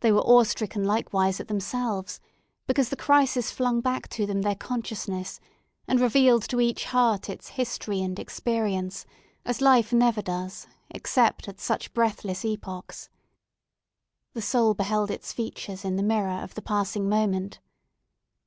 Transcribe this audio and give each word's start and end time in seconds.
They 0.00 0.12
were 0.12 0.20
awe 0.20 0.42
stricken 0.42 0.84
likewise 0.84 1.40
at 1.40 1.48
themselves, 1.48 2.20
because 2.66 2.90
the 2.90 2.96
crisis 2.98 3.50
flung 3.50 3.80
back 3.80 4.06
to 4.10 4.26
them 4.26 4.42
their 4.42 4.54
consciousness, 4.54 5.40
and 5.86 5.98
revealed 5.98 6.42
to 6.50 6.60
each 6.60 6.84
heart 6.84 7.30
its 7.30 7.48
history 7.56 8.02
and 8.02 8.18
experience, 8.18 9.06
as 9.46 9.62
life 9.62 9.90
never 9.90 10.20
does, 10.20 10.66
except 10.90 11.48
at 11.48 11.60
such 11.60 11.94
breathless 11.94 12.44
epochs. 12.44 13.08
The 14.34 14.42
soul 14.42 14.74
beheld 14.74 15.10
its 15.10 15.32
features 15.32 15.82
in 15.82 15.96
the 15.96 16.02
mirror 16.02 16.42
of 16.42 16.54
the 16.54 16.60
passing 16.60 17.08
moment. 17.08 17.58